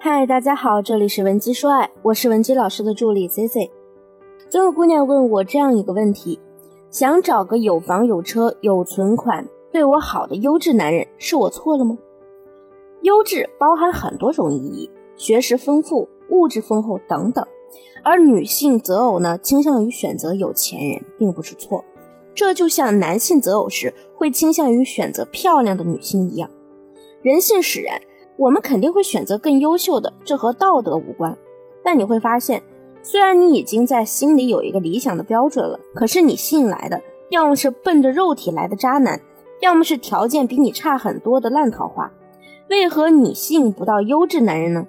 [0.00, 3.68] 嗨，大家好，这里是文姬说爱，我是文姬老师的助理 C C。
[4.48, 6.38] 总有姑娘问我这样一个问题：
[6.88, 11.98] 想找个有房有车有存款、对我好的优质男人，是我错了吗？
[13.02, 17.44] 优质包含很多种意义，学识丰富、物质丰厚等等。
[18.04, 21.84] 而女性择偶呢，倾向于选择有钱人，并不是错。
[22.36, 26.48] 这就像男性择偶时会倾向于选择漂亮的女性一样，
[27.20, 28.00] 人性使然，
[28.38, 31.36] 我们肯定会选择更优秀的，这和道德无关。
[31.82, 32.62] 但你会发现，
[33.02, 39.20] 虽然你已经在心里有一个理想的标准了，可是你吸引来的要么是奔着肉体来的渣男，
[39.60, 42.12] 要么是条件比你差很多的烂桃花。
[42.70, 44.86] 为何你吸引不到优质男人呢？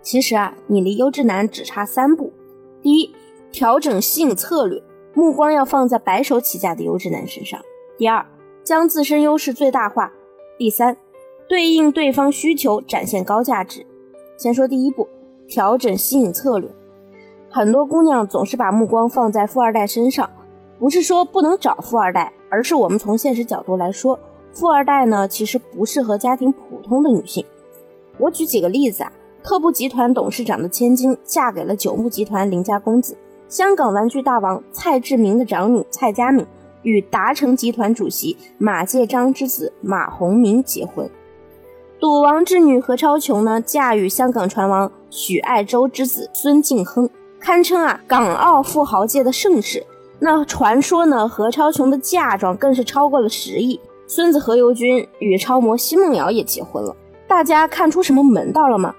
[0.00, 2.32] 其实啊，你离优质男只差三步：
[2.80, 3.14] 第一，
[3.52, 4.82] 调整吸引策略。
[5.12, 7.60] 目光要放在白手起家的优质男身上。
[7.98, 8.24] 第二，
[8.62, 10.12] 将自身优势最大化。
[10.58, 10.96] 第三，
[11.48, 13.86] 对应对方需求，展现高价值。
[14.36, 15.08] 先说第一步，
[15.46, 16.68] 调整吸引策略。
[17.48, 20.28] 很多姑娘总是把目光放在富二代身上，
[20.78, 24.18] 不是说不能找富二代，而是我们从现实角度来说，
[24.52, 27.44] 富二代呢其实不适合家庭普通的女性。
[28.18, 33.16] 我举几个例子啊，特步集团董事长的千金嫁给了九牧集团林家公子。
[33.48, 36.44] 香港玩具大王蔡志明的长女蔡佳敏
[36.82, 41.08] 与达成集团主席马介章之子马鸿明结婚，
[41.98, 47.08] 赌王之女何超琼呢，嫁与香港船王许爱周之子孙敬亨，
[47.40, 49.84] 堪称啊港澳富豪界的盛世。
[50.18, 53.80] 那传说呢，何超琼的嫁妆更是超过了十亿。
[54.06, 56.94] 孙子何猷君与超模奚梦瑶也结婚了，
[57.26, 58.94] 大家看出什么门道了吗？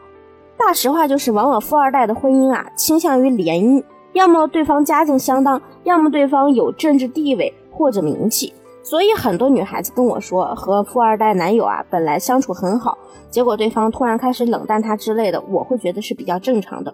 [0.57, 3.83] 大实话就是，往往富二代的婚姻啊，倾向于联姻。
[4.13, 8.51] 要么对方家境相当，要么对方有政治地位或者名气，
[8.89, 12.97] 所以很多女孩子跟我说，和富二代男友啊本来相处很好，
[13.29, 16.93] 结果对方突然开始冷淡她之类的，我会觉得是比较正常的。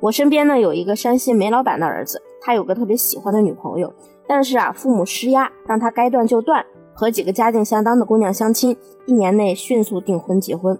[0.00, 3.92] 我身边呢有一个山西煤老板的儿子，他有个特别喜欢的女朋友，
[4.26, 6.64] 但是啊父母施压，让他该断就断，
[6.94, 8.74] 和几个家境相当的姑娘相亲，
[9.04, 10.78] 一年内迅速订婚结婚。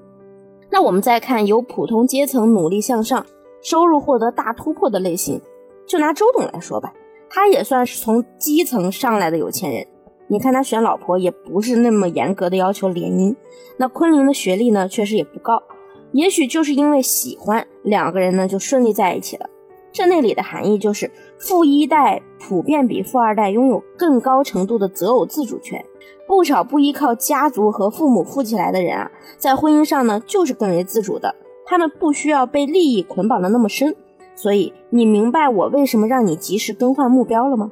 [0.71, 3.27] 那我们再看由普通阶层努力向上，
[3.61, 5.39] 收入获得大突破的类型。
[5.87, 6.95] 就拿周董来说吧，
[7.29, 9.87] 他也算是从基层上来的有钱人。
[10.29, 13.35] 你看他选老婆也不是那么严格的要求联姻。
[13.77, 15.63] 那昆凌的学历呢，确实也不高，
[16.13, 19.49] 也许就是因为喜欢两个人呢，就顺利在一起了。
[19.93, 25.85] 这内里的含义就是，富一代普遍比富二代拥有更高程度的择偶自主权。
[26.27, 31.35] 不少不依靠家族和父母富起来的人啊，在婚姻上呢，就是更为自主的，
[31.67, 33.95] 他们不需要被利益捆绑的那么深。
[34.35, 37.71] 所以你明白我为什么让你及时更换目标了吗？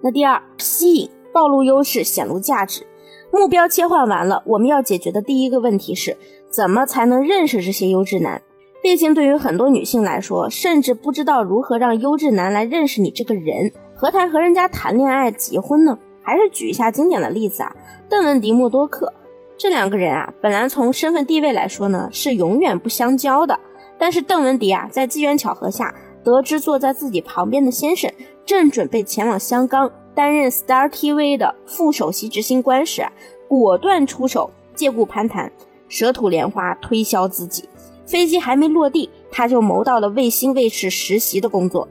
[0.00, 2.86] 那第二，吸引、暴露优势、显露价值。
[3.32, 6.16] 目标切换完了，我们要解决的第一个问题是，
[6.48, 8.40] 怎么才能认识这些优质男？
[8.80, 15.98] 毕竟对于很多女性来说，甚至不知道如何让优质男来认识你这个人，何谈和人家谈恋爱、结婚呢？
[16.22, 17.74] 还是举一下经典的例子啊，
[18.08, 19.12] 邓文迪、默多克
[19.58, 23.58] 这两个人啊，本来从身份地位来说呢，是永远不相交的。
[23.98, 28.10] 但是邓文迪啊，在机缘巧合下得知坐在自己旁边的先生
[28.46, 33.06] 正准备前往香港担任 Star TV 的副首席执行官时，
[33.48, 35.50] 果断出手借故攀谈，
[35.88, 37.68] 舌吐莲花推销自己。
[38.06, 41.88] 飞机还没落地，他就谋到了卫星卫视实习的工作。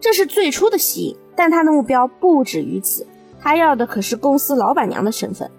[0.00, 3.06] 这是最初的吸引，但他的目标不止于此，
[3.40, 5.50] 他要的可是公司老板娘的身份。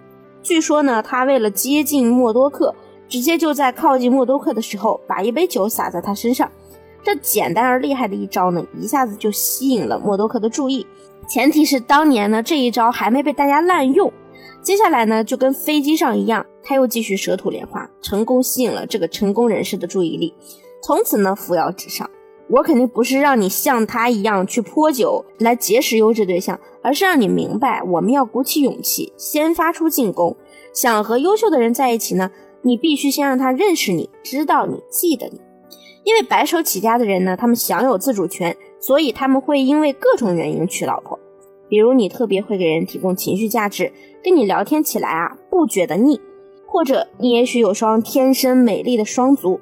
[0.41, 2.73] 据说呢，他为了接近默多克。
[3.09, 6.49] 直接就在靠近默多克的时候，把一杯酒洒在他身上。
[7.03, 10.87] 这简单而厉害的一招呢，一下子就吸引了默多克的注意。
[11.27, 14.11] 前提是当年呢，这一招还没被大家滥用。
[14.61, 20.33] 接下来呢，就跟飞机上一样，他又继续舌吐莲花，成功吸引了这个成功人士的注意力。
[20.81, 22.09] 从此呢，扶摇直上。
[22.49, 30.35] 我肯定不是让你像他一样去泼酒来结识优质对象，而是让你明白，我们要鼓起勇气，先发出进攻。
[30.73, 32.29] 想和优秀的人在一起呢？
[32.61, 35.39] 你必须先让他认识你，知道你，记得你。
[36.03, 41.19] 因为白手起家的人呢，他们享有自主权，所以他们会因为各种原因娶老婆。
[41.69, 43.91] 比如你特别会给人提供情绪价值，
[44.23, 46.17] 跟你聊天起来啊不觉得腻；
[46.67, 49.59] 或者你也许有双天生美丽的双足；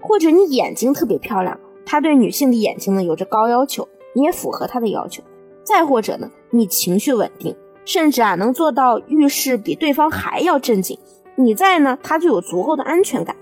[0.00, 5.22] 或者你眼睛特别漂亮，他对女性的眼睛呢有着高要求，你也符合他的要求；
[5.64, 7.54] 再或者呢，你情绪稳定，
[7.84, 10.96] 甚至啊能做到遇事比对方还要正经。
[11.36, 13.36] 你在呢，他就有足够的安全感。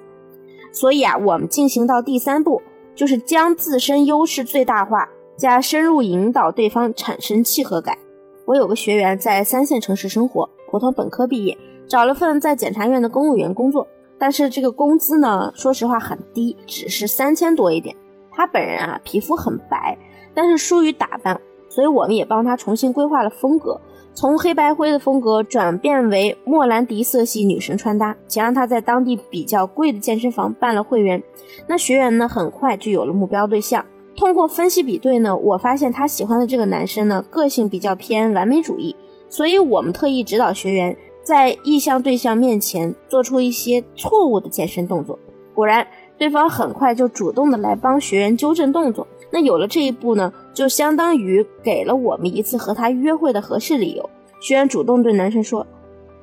[0.72, 2.62] 所以啊，我们进行到第三步，
[2.94, 7.96] 就是将自身优势最大化，加深入引导对方产生契合感。
[8.44, 11.56] 我有个学员在三线城市生活，普通本科毕业，
[11.86, 13.86] 找了份在检察院的公务员工作。
[14.18, 17.94] 但是这个工资呢，说实话很低，只是三千多一点。
[18.30, 19.96] 他本人啊，皮肤很白，
[20.34, 23.80] 但是疏于打扮，所以我们也帮他重新规划了风格，
[24.20, 31.22] 从黑白灰的风格转变为莫兰迪色系女神穿搭，且让她在当地比较贵的健身房办了会员。
[31.68, 33.86] 那学员呢，很快就有了目标对象。
[34.16, 38.96] 通过分析比对呢，我发现她喜欢的这个男生呢，个性比较偏完美主义，
[39.28, 40.96] 所以我们特意指导学员。
[41.22, 45.16] 在意向对象面前做出一些错误的健身动作，
[45.54, 45.86] 果然
[46.18, 49.06] 对方很快就主动的来帮学员纠正动作。
[49.30, 54.10] 那有了这一步呢，就相当于给了我们一次和他约会的合适理由。
[54.40, 55.66] 学员主动对男生说：“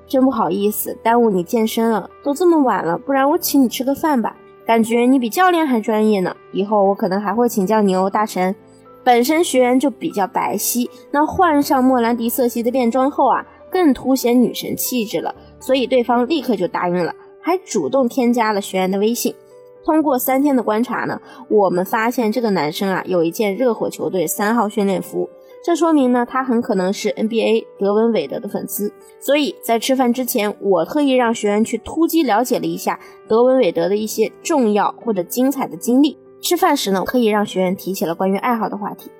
[0.05, 4.35] 真不好意思，耽误你健身了，都这么晚了，不然我请你吃个饭吧。
[4.65, 8.55] 感觉你比教练还专业呢，以后我可能还会请教你哦，大神。”
[9.03, 13.45] 本身学员就比较白皙，那换上莫兰迪色系的便装后啊。
[13.71, 19.35] 更凸显女神气质了，所以对方立刻就答应了，还主动添加了学员的微信。
[19.85, 25.29] 通过三天的观察呢，我们发现这个男生啊有一件热火球队三号训练服，
[25.63, 28.91] 这说明呢他很可能是 NBA 德文韦德的粉丝。
[29.19, 36.17] 所以在吃饭之前，我特意让学员去突击了解了一下德文韦德的一些重要或者精彩的经历。
[36.41, 39.11] 吃饭时呢，特意让学员提起了关于爱好的话题。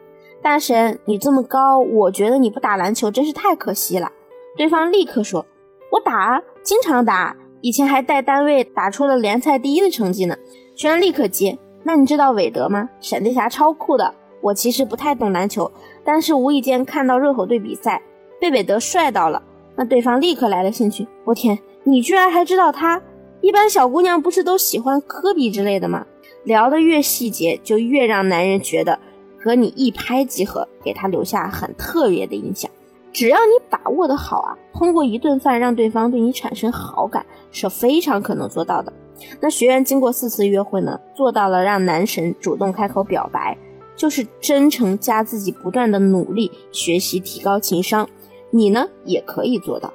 [0.41, 4.11] 大神，你这么高，我觉得你不打篮球真是太可惜了。
[4.55, 5.43] 对方立刻说
[5.91, 7.35] ：“我打，经常打，
[7.65, 10.37] 以前还带单位打出了联赛第一的成绩呢。”
[10.77, 12.87] 学员立刻接：“那你知道韦德吗？
[13.01, 14.13] 闪电侠超酷的。
[14.39, 15.71] 我其实不太懂篮球，
[16.03, 18.03] 但是无意间看到热火队比赛，
[18.39, 19.41] 被韦德帅到了。”
[19.75, 23.01] 那对方立刻来了兴趣：“我天，你居然还知道他？
[23.41, 26.05] 一般小姑娘不是都喜欢科比之类的吗？”
[26.45, 28.99] 聊得越细节，就越让男人觉得
[29.39, 32.69] 和你一拍即合，给他留下很特别的印象。
[33.15, 38.91] 只要你把握的好啊，通过一顿饭让对方对你产生好感是非常可能做到的。
[39.39, 43.57] 那学员经过四次约会呢，做到了让男神主动开口表白，
[43.95, 48.05] 就是真诚加自己不断的努力学习提高情商，
[48.51, 49.93] 你呢也可以做到。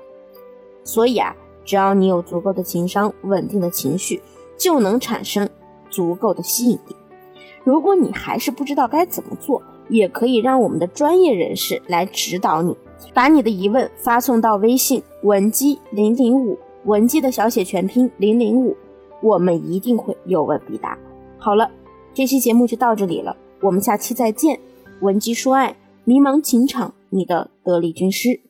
[0.82, 4.22] 所以啊，只要你有足够的情商、稳定的情绪，
[4.56, 5.46] 就能产生
[5.90, 6.96] 足够的吸引力。
[7.64, 12.74] 如果你还是不知道该怎么做，也可以让我们的专业人士来指导你。
[13.12, 18.76] 把你的疑问发送到微信文姬零零五，文姬的小写全拼零零五，
[19.22, 20.96] 我们一定会有问必答。
[21.38, 21.70] 好了，
[22.14, 24.58] 这期节目就到这里了，我们下期再见。
[25.00, 28.40] 文姬说爱，迷茫情场，你的得力军师。